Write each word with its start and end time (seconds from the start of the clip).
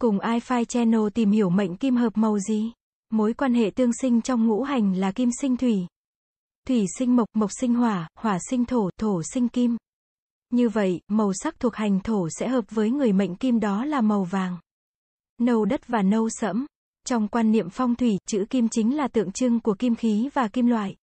Cùng 0.00 0.18
iFi 0.18 0.64
Channel 0.64 1.00
tìm 1.14 1.30
hiểu 1.30 1.50
mệnh 1.50 1.76
kim 1.76 1.96
hợp 1.96 2.16
màu 2.16 2.38
gì? 2.38 2.72
Mối 3.10 3.34
quan 3.34 3.54
hệ 3.54 3.70
tương 3.70 3.92
sinh 3.92 4.20
trong 4.20 4.46
ngũ 4.46 4.62
hành 4.62 4.94
là 4.94 5.12
kim 5.12 5.30
sinh 5.40 5.56
thủy. 5.56 5.86
Thủy 6.66 6.84
sinh 6.98 7.16
mộc, 7.16 7.28
mộc 7.34 7.50
sinh 7.60 7.74
hỏa, 7.74 8.08
hỏa 8.18 8.38
sinh 8.50 8.64
thổ, 8.64 8.90
thổ 8.98 9.22
sinh 9.22 9.48
kim. 9.48 9.76
Như 10.50 10.68
vậy, 10.68 11.00
màu 11.08 11.32
sắc 11.32 11.60
thuộc 11.60 11.74
hành 11.74 12.00
thổ 12.00 12.28
sẽ 12.38 12.48
hợp 12.48 12.64
với 12.70 12.90
người 12.90 13.12
mệnh 13.12 13.34
kim 13.34 13.60
đó 13.60 13.84
là 13.84 14.00
màu 14.00 14.24
vàng. 14.24 14.58
Nâu 15.38 15.64
đất 15.64 15.86
và 15.86 16.02
nâu 16.02 16.28
sẫm. 16.30 16.66
Trong 17.06 17.28
quan 17.28 17.52
niệm 17.52 17.70
phong 17.70 17.94
thủy, 17.94 18.18
chữ 18.26 18.44
kim 18.50 18.68
chính 18.68 18.96
là 18.96 19.08
tượng 19.08 19.32
trưng 19.32 19.60
của 19.60 19.74
kim 19.74 19.94
khí 19.94 20.28
và 20.34 20.48
kim 20.48 20.66
loại. 20.66 20.96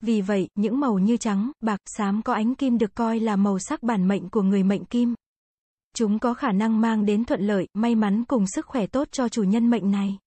Vì 0.00 0.20
vậy, 0.20 0.48
những 0.54 0.80
màu 0.80 0.98
như 0.98 1.16
trắng, 1.16 1.50
bạc, 1.60 1.80
xám 1.86 2.22
có 2.22 2.34
ánh 2.34 2.54
kim 2.54 2.78
được 2.78 2.94
coi 2.94 3.20
là 3.20 3.36
màu 3.36 3.58
sắc 3.58 3.82
bản 3.82 4.08
mệnh 4.08 4.28
của 4.28 4.42
người 4.42 4.62
mệnh 4.62 4.84
kim. 4.84 5.14
Chúng 5.98 6.18
có 6.18 6.34
khả 6.34 6.52
năng 6.52 6.80
mang 6.80 7.04
đến 7.04 7.24
thuận 7.24 7.40
lợi, 7.40 7.68
may 7.74 7.94
mắn 7.94 8.24
cùng 8.24 8.44
sức 8.46 8.66
khỏe 8.66 8.86
tốt 8.86 9.08
cho 9.12 9.28
chủ 9.28 9.42
nhân 9.42 9.70
mệnh 9.70 9.90
này. 9.90 10.18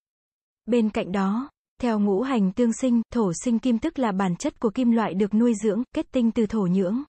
Bên 0.65 0.89
cạnh 0.89 1.11
đó, 1.11 1.49
theo 1.81 1.99
ngũ 1.99 2.21
hành 2.21 2.51
tương 2.51 2.73
sinh, 2.73 3.01
thổ 3.13 3.31
sinh 3.43 3.59
kim 3.59 3.79
tức 3.79 3.99
là 3.99 4.11
bản 4.11 4.35
chất 4.35 4.59
của 4.59 4.69
kim 4.69 4.91
loại 4.91 5.13
được 5.13 5.33
nuôi 5.33 5.53
dưỡng, 5.63 5.83
kết 5.95 6.11
tinh 6.11 6.31
từ 6.31 6.45
thổ 6.45 6.61
nhưỡng. 6.61 7.03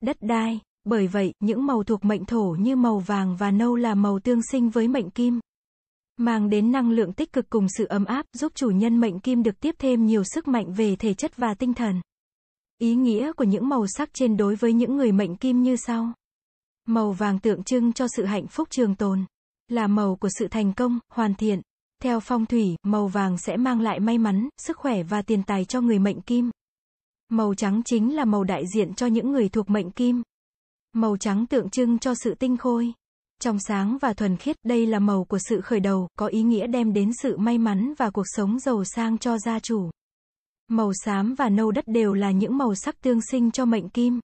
Đất 0.00 0.16
đai, 0.20 0.60
bởi 0.84 1.06
vậy, 1.06 1.32
những 1.40 1.66
màu 1.66 1.84
thuộc 1.84 2.04
mệnh 2.04 2.24
thổ 2.24 2.56
như 2.58 2.76
màu 2.76 2.98
vàng 2.98 3.36
và 3.36 3.50
nâu 3.50 3.76
là 3.76 3.94
màu 3.94 4.18
tương 4.20 4.42
sinh 4.42 4.70
với 4.70 4.88
mệnh 4.88 5.10
kim. 5.10 5.40
Mang 6.16 6.50
đến 6.50 6.72
năng 6.72 6.90
lượng 6.90 7.12
tích 7.12 7.32
cực 7.32 7.50
cùng 7.50 7.66
sự 7.78 7.84
ấm 7.84 8.04
áp, 8.04 8.26
giúp 8.32 8.52
chủ 8.54 8.70
nhân 8.70 9.00
mệnh 9.00 9.20
kim 9.20 9.42
được 9.42 9.60
tiếp 9.60 9.74
thêm 9.78 10.06
nhiều 10.06 10.22
sức 10.24 10.48
mạnh 10.48 10.72
về 10.72 10.96
thể 10.96 11.14
chất 11.14 11.36
và 11.36 11.54
tinh 11.54 11.74
thần. 11.74 12.00
Ý 12.78 12.94
nghĩa 12.94 13.32
của 13.32 13.44
những 13.44 13.68
màu 13.68 13.86
sắc 13.86 14.14
trên 14.14 14.36
đối 14.36 14.54
với 14.54 14.72
những 14.72 14.96
người 14.96 15.12
mệnh 15.12 15.36
kim 15.36 15.62
như 15.62 15.76
sau. 15.76 16.12
Màu 16.88 17.12
vàng 17.12 17.38
tượng 17.38 17.62
trưng 17.62 17.92
cho 17.92 18.06
sự 18.16 18.24
hạnh 18.24 18.46
phúc 18.46 18.68
trường 18.70 18.94
tồn, 18.94 19.24
là 19.68 19.86
màu 19.86 20.16
của 20.16 20.28
sự 20.38 20.48
thành 20.48 20.72
công, 20.72 20.98
hoàn 21.08 21.34
thiện. 21.34 21.60
Theo 22.02 22.20
phong 22.20 22.46
thủy, 22.46 22.76
màu 22.82 23.06
vàng 23.06 23.38
sẽ 23.38 23.56
mang 23.56 23.80
lại 23.80 24.00
may 24.00 24.18
mắn, 24.18 24.48
sức 24.58 24.76
khỏe 24.76 25.02
và 25.02 25.22
tiền 25.22 25.42
tài 25.42 25.64
cho 25.64 25.80
người 25.80 25.98
mệnh 25.98 26.20
kim. 26.20 26.50
Màu 27.28 27.54
trắng 27.54 27.82
chính 27.84 28.16
là 28.16 28.24
màu 28.24 28.44
đại 28.44 28.64
diện 28.74 28.94
cho 28.94 29.06
những 29.06 29.32
người 29.32 29.48
thuộc 29.48 29.70
mệnh 29.70 29.90
kim. 29.90 30.22
Màu 30.92 31.16
trắng 31.16 31.46
tượng 31.46 31.70
trưng 31.70 31.98
cho 31.98 32.14
sự 32.14 32.34
tinh 32.34 32.56
khôi, 32.56 32.92
trong 33.40 33.58
sáng 33.58 33.98
và 33.98 34.12
thuần 34.12 34.36
khiết, 34.36 34.56
đây 34.64 34.86
là 34.86 34.98
màu 34.98 35.24
của 35.24 35.38
sự 35.38 35.60
khởi 35.60 35.80
đầu, 35.80 36.08
có 36.18 36.26
ý 36.26 36.42
nghĩa 36.42 36.66
đem 36.66 36.92
đến 36.92 37.10
sự 37.22 37.36
may 37.36 37.58
mắn 37.58 37.94
và 37.98 38.10
cuộc 38.10 38.24
sống 38.26 38.58
giàu 38.58 38.84
sang 38.84 39.18
cho 39.18 39.38
gia 39.38 39.60
chủ. 39.60 39.90
Màu 40.68 40.92
xám 41.04 41.34
và 41.34 41.48
nâu 41.48 41.70
đất 41.70 41.84
đều 41.86 42.12
là 42.14 42.30
những 42.30 42.58
màu 42.58 42.74
sắc 42.74 43.00
tương 43.00 43.20
sinh 43.30 43.50
cho 43.50 43.64
mệnh 43.64 43.88
kim. 43.88 44.20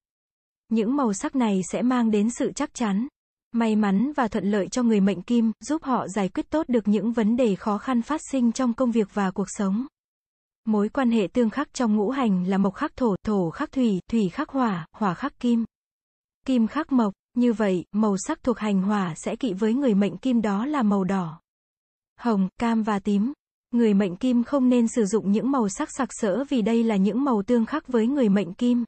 Những 0.71 0.97
màu 0.97 1.13
sắc 1.13 1.37
này 1.37 1.61
sẽ 1.73 1.83
mang 1.83 2.11
đến 2.11 2.31
sự 2.31 2.53
chắc 2.53 2.75
chắn, 2.75 3.09
may 3.53 3.77
mắn 3.77 4.13
và 4.17 4.29
thuận 4.29 4.51
lợi 4.51 4.69
cho 4.69 4.83
người 4.83 5.01
mệnh 5.01 5.23
kim, 5.23 5.53
giúp 5.61 5.83
họ 5.83 6.09
giải 6.09 6.29
quyết 6.29 6.51
tốt 6.51 6.69
được 6.69 6.89
những 6.89 7.13
vấn 7.13 7.37
đề 7.37 7.55
khó 7.55 7.79
khăn 7.79 8.03
phát 8.03 8.21
sinh 8.31 8.53
trong 8.53 8.75
công 8.75 8.91
việc 8.91 9.09
và 9.15 9.31
cuộc 9.31 9.47
sống. 9.49 9.87
Mối 10.65 10.89
quan 10.89 11.11
hệ 11.11 11.29
tương 11.33 11.51
khắc 11.51 11.75
trong 11.75 11.97
ngũ 11.97 12.11
hành 12.11 12.49
là 12.49 12.59
mộc 12.59 12.75
khắc 12.75 12.97
thổ, 12.97 13.17
thổ 13.25 13.51
khắc 13.51 13.73
thủy, 13.73 14.01
thủy 14.11 14.29
khắc 14.29 14.49
hỏa, 14.49 14.87
hỏa 14.93 15.15
khắc 15.15 15.41
kim. 15.41 15.65
Kim 16.47 16.67
khắc 16.67 16.93
mộc, 16.93 17.13
như 17.37 17.53
vậy, 17.53 17.85
màu 17.93 18.17
sắc 18.27 18.43
thuộc 18.43 18.59
hành 18.59 18.83
hỏa 18.83 19.15
sẽ 19.17 19.37
kỵ 19.37 19.53
với 19.53 19.75
người 19.75 19.95
mệnh 19.95 20.17
kim 20.17 20.43
đó 20.43 20.67
là 20.67 20.83
màu 20.83 21.05
đỏ, 21.05 21.41
hồng, 22.21 22.49
cam 22.59 22.83
và 22.83 22.99
tím. 22.99 23.33
Người 23.71 23.95
mệnh 23.95 24.17
kim 24.17 24.45
không 24.45 24.69
nên 24.69 24.89
sử 24.89 25.05
dụng 25.05 25.33
những 25.33 25.51
màu 25.51 25.69
sắc 25.69 25.89
sặc 25.97 26.09
sỡ 26.13 26.45
vì 26.49 26.63
đây 26.63 26.85
là 26.85 26.97
những 26.97 27.25
màu 27.25 27.43
tương 27.43 27.67
khắc 27.67 27.89
với 27.89 28.07
người 28.07 28.29
mệnh 28.29 28.55
kim. 28.55 28.85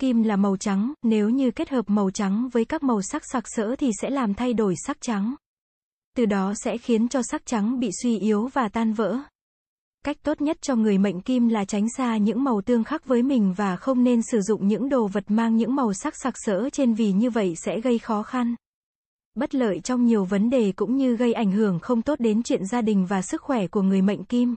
Kim 0.00 0.22
là 0.22 0.36
màu 0.36 0.56
trắng, 0.56 0.92
nếu 1.02 1.28
như 1.28 1.50
kết 1.50 1.68
hợp 1.68 1.84
màu 1.90 2.10
trắng 2.10 2.48
với 2.52 2.64
các 2.64 2.82
màu 2.82 3.02
sắc 3.02 3.22
sặc 3.32 3.44
sỡ 3.46 3.76
thì 3.76 3.90
sẽ 4.00 4.10
làm 4.10 4.34
thay 4.34 4.54
đổi 4.54 4.74
sắc 4.86 4.96
trắng. 5.00 5.34
Từ 6.16 6.26
đó 6.26 6.54
sẽ 6.64 6.78
khiến 6.78 7.08
cho 7.08 7.22
sắc 7.22 7.46
trắng 7.46 7.80
bị 7.80 7.90
suy 8.02 8.18
yếu 8.18 8.46
và 8.46 8.68
tan 8.68 8.92
vỡ. 8.92 9.18
Cách 10.04 10.16
tốt 10.22 10.40
nhất 10.40 10.56
cho 10.62 10.76
người 10.76 10.98
mệnh 10.98 11.20
kim 11.20 11.48
là 11.48 11.64
tránh 11.64 11.86
xa 11.96 12.16
những 12.16 12.44
màu 12.44 12.60
tương 12.60 12.84
khắc 12.84 13.06
với 13.06 13.22
mình 13.22 13.54
và 13.56 13.76
không 13.76 14.04
nên 14.04 14.20
sử 14.22 14.40
dụng 14.40 14.68
những 14.68 14.88
đồ 14.88 15.06
vật 15.06 15.24
mang 15.28 15.56
những 15.56 15.74
màu 15.74 15.92
sắc 15.92 16.14
sặc 16.16 16.34
sỡ 16.36 16.70
trên 16.72 16.94
vì 16.94 17.12
như 17.12 17.30
vậy 17.30 17.54
sẽ 17.56 17.80
gây 17.80 17.98
khó 17.98 18.22
khăn. 18.22 18.54
Bất 19.34 19.54
lợi 19.54 19.80
trong 19.80 20.06
nhiều 20.06 20.24
vấn 20.24 20.50
đề 20.50 20.72
cũng 20.76 20.96
như 20.96 21.16
gây 21.16 21.32
ảnh 21.32 21.52
hưởng 21.52 21.78
không 21.78 22.02
tốt 22.02 22.20
đến 22.20 22.42
chuyện 22.42 22.66
gia 22.66 22.82
đình 22.82 23.06
và 23.06 23.22
sức 23.22 23.42
khỏe 23.42 23.66
của 23.66 23.82
người 23.82 24.02
mệnh 24.02 24.24
kim. 24.24 24.54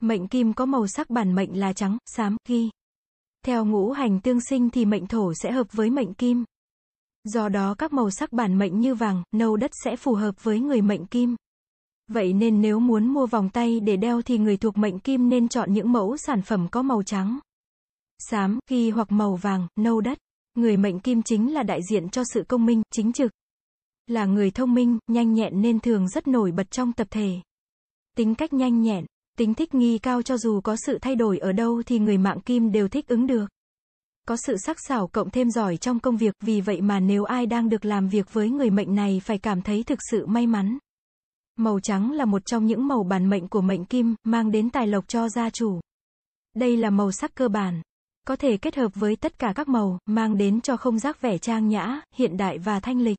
Mệnh 0.00 0.28
kim 0.28 0.52
có 0.52 0.66
màu 0.66 0.86
sắc 0.86 1.10
bản 1.10 1.34
mệnh 1.34 1.60
là 1.60 1.72
trắng, 1.72 1.98
xám, 2.06 2.36
ghi. 2.48 2.70
Theo 3.46 3.64
ngũ 3.64 3.90
hành 3.90 4.20
tương 4.20 4.40
sinh 4.40 4.70
thì 4.70 4.84
mệnh 4.84 5.06
thổ 5.06 5.34
sẽ 5.34 5.52
hợp 5.52 5.72
với 5.72 5.90
mệnh 5.90 6.14
kim. 6.14 6.44
Do 7.24 7.48
đó 7.48 7.74
các 7.78 7.92
màu 7.92 8.10
sắc 8.10 8.32
bản 8.32 8.58
mệnh 8.58 8.80
như 8.80 8.94
vàng, 8.94 9.22
nâu 9.32 9.56
đất 9.56 9.70
sẽ 9.84 9.96
phù 9.96 10.14
hợp 10.14 10.44
với 10.44 10.60
người 10.60 10.82
mệnh 10.82 11.06
kim. 11.06 11.36
Vậy 12.08 12.32
nên 12.32 12.60
nếu 12.60 12.80
muốn 12.80 13.06
mua 13.06 13.26
vòng 13.26 13.50
tay 13.50 13.80
để 13.80 13.96
đeo 13.96 14.22
thì 14.22 14.38
người 14.38 14.56
thuộc 14.56 14.78
mệnh 14.78 14.98
kim 14.98 15.28
nên 15.28 15.48
chọn 15.48 15.72
những 15.72 15.92
mẫu 15.92 16.16
sản 16.16 16.42
phẩm 16.42 16.68
có 16.70 16.82
màu 16.82 17.02
trắng, 17.02 17.38
xám, 18.30 18.58
ghi 18.70 18.90
hoặc 18.90 19.12
màu 19.12 19.36
vàng, 19.36 19.66
nâu 19.76 20.00
đất. 20.00 20.18
Người 20.54 20.76
mệnh 20.76 21.00
kim 21.00 21.22
chính 21.22 21.54
là 21.54 21.62
đại 21.62 21.80
diện 21.90 22.08
cho 22.08 22.22
sự 22.24 22.44
công 22.48 22.66
minh, 22.66 22.82
chính 22.90 23.12
trực. 23.12 23.32
Là 24.06 24.24
người 24.24 24.50
thông 24.50 24.74
minh, 24.74 24.98
nhanh 25.06 25.34
nhẹn 25.34 25.62
nên 25.62 25.80
thường 25.80 26.08
rất 26.08 26.26
nổi 26.26 26.52
bật 26.52 26.70
trong 26.70 26.92
tập 26.92 27.06
thể. 27.10 27.40
Tính 28.16 28.34
cách 28.34 28.52
nhanh 28.52 28.82
nhẹn, 28.82 29.06
tính 29.38 29.54
thích 29.54 29.74
nghi 29.74 29.98
cao 29.98 30.22
cho 30.22 30.36
dù 30.38 30.60
có 30.60 30.76
sự 30.86 30.98
thay 30.98 31.16
đổi 31.16 31.38
ở 31.38 31.52
đâu 31.52 31.82
thì 31.86 31.98
người 31.98 32.18
mạng 32.18 32.40
kim 32.40 32.72
đều 32.72 32.88
thích 32.88 33.08
ứng 33.08 33.26
được. 33.26 33.46
Có 34.28 34.36
sự 34.46 34.56
sắc 34.56 34.76
sảo 34.88 35.06
cộng 35.06 35.30
thêm 35.30 35.50
giỏi 35.50 35.76
trong 35.76 36.00
công 36.00 36.16
việc, 36.16 36.34
vì 36.40 36.60
vậy 36.60 36.80
mà 36.80 37.00
nếu 37.00 37.24
ai 37.24 37.46
đang 37.46 37.68
được 37.68 37.84
làm 37.84 38.08
việc 38.08 38.32
với 38.32 38.50
người 38.50 38.70
mệnh 38.70 38.94
này 38.94 39.20
phải 39.24 39.38
cảm 39.38 39.62
thấy 39.62 39.82
thực 39.82 39.98
sự 40.10 40.26
may 40.26 40.46
mắn. 40.46 40.78
Màu 41.56 41.80
trắng 41.80 42.12
là 42.12 42.24
một 42.24 42.46
trong 42.46 42.66
những 42.66 42.88
màu 42.88 43.02
bản 43.02 43.30
mệnh 43.30 43.48
của 43.48 43.60
mệnh 43.60 43.84
kim, 43.84 44.14
mang 44.24 44.50
đến 44.50 44.70
tài 44.70 44.86
lộc 44.86 45.08
cho 45.08 45.28
gia 45.28 45.50
chủ. 45.50 45.80
Đây 46.54 46.76
là 46.76 46.90
màu 46.90 47.12
sắc 47.12 47.34
cơ 47.34 47.48
bản. 47.48 47.82
Có 48.26 48.36
thể 48.36 48.56
kết 48.56 48.76
hợp 48.76 48.92
với 48.94 49.16
tất 49.16 49.38
cả 49.38 49.52
các 49.56 49.68
màu, 49.68 49.98
mang 50.06 50.36
đến 50.36 50.60
cho 50.60 50.76
không 50.76 50.98
giác 50.98 51.20
vẻ 51.20 51.38
trang 51.38 51.68
nhã, 51.68 52.00
hiện 52.14 52.36
đại 52.36 52.58
và 52.58 52.80
thanh 52.80 53.00
lịch. 53.00 53.18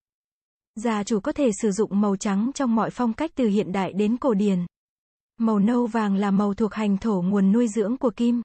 Gia 0.76 1.04
chủ 1.04 1.20
có 1.20 1.32
thể 1.32 1.52
sử 1.62 1.72
dụng 1.72 2.02
màu 2.02 2.16
trắng 2.16 2.52
trong 2.56 2.76
mọi 2.76 2.90
phong 2.90 3.14
cách 3.14 3.32
từ 3.36 3.48
hiện 3.48 3.72
đại 3.72 3.94
đến 3.94 4.18
cổ 4.18 4.34
điển. 4.34 4.66
Màu 5.38 5.60
nâu 5.60 5.88
vàng 5.88 6.16
là 6.16 6.32
màu 6.32 6.54
thuộc 6.54 6.74
hành 6.74 6.98
thổ 6.98 7.22
nguồn 7.22 7.52
nuôi 7.52 7.68
dưỡng 7.68 7.98
của 7.98 8.10
kim. 8.10 8.42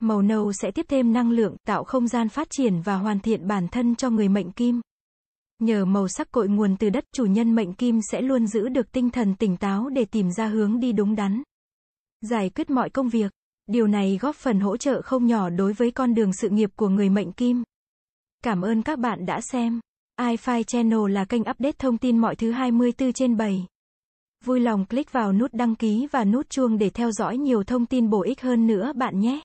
Màu 0.00 0.22
nâu 0.22 0.52
sẽ 0.52 0.70
tiếp 0.70 0.86
thêm 0.88 1.12
năng 1.12 1.30
lượng, 1.30 1.56
tạo 1.66 1.84
không 1.84 2.08
gian 2.08 2.28
phát 2.28 2.48
triển 2.50 2.80
và 2.80 2.96
hoàn 2.96 3.20
thiện 3.20 3.46
bản 3.46 3.68
thân 3.68 3.94
cho 3.94 4.10
người 4.10 4.28
mệnh 4.28 4.52
kim. 4.52 4.80
Nhờ 5.58 5.84
màu 5.84 6.08
sắc 6.08 6.32
cội 6.32 6.48
nguồn 6.48 6.76
từ 6.76 6.90
đất, 6.90 7.04
chủ 7.14 7.24
nhân 7.24 7.54
mệnh 7.54 7.74
kim 7.74 8.00
sẽ 8.10 8.22
luôn 8.22 8.46
giữ 8.46 8.68
được 8.68 8.92
tinh 8.92 9.10
thần 9.10 9.34
tỉnh 9.34 9.56
táo 9.56 9.88
để 9.88 10.04
tìm 10.04 10.30
ra 10.30 10.46
hướng 10.46 10.80
đi 10.80 10.92
đúng 10.92 11.16
đắn. 11.16 11.42
Giải 12.20 12.50
quyết 12.50 12.70
mọi 12.70 12.90
công 12.90 13.08
việc. 13.08 13.32
Điều 13.66 13.86
này 13.86 14.18
góp 14.20 14.36
phần 14.36 14.60
hỗ 14.60 14.76
trợ 14.76 15.02
không 15.02 15.26
nhỏ 15.26 15.50
đối 15.50 15.72
với 15.72 15.90
con 15.90 16.14
đường 16.14 16.32
sự 16.32 16.48
nghiệp 16.48 16.70
của 16.76 16.88
người 16.88 17.08
mệnh 17.08 17.32
kim. 17.32 17.62
Cảm 18.44 18.62
ơn 18.62 18.82
các 18.82 18.98
bạn 18.98 19.26
đã 19.26 19.40
xem. 19.40 19.80
iFi 20.20 20.62
Channel 20.62 21.10
là 21.10 21.24
kênh 21.24 21.42
update 21.42 21.76
thông 21.78 21.98
tin 21.98 22.18
mọi 22.18 22.36
thứ 22.36 22.50
24 22.50 23.12
trên 23.12 23.36
7. 23.36 23.66
Vui 24.44 24.60
lòng 24.60 24.84
click 24.86 25.12
vào 25.12 25.32
nút 25.32 25.54
đăng 25.54 25.74
ký 25.74 26.06
và 26.12 26.24
nút 26.24 26.50
chuông 26.50 26.78
để 26.78 26.90
theo 26.90 27.10
dõi 27.10 27.38
nhiều 27.38 27.64
thông 27.64 27.86
tin 27.86 28.10
bổ 28.10 28.22
ích 28.22 28.40
hơn 28.40 28.66
nữa, 28.66 28.92
bạn 28.96 29.20
nhé. 29.20 29.40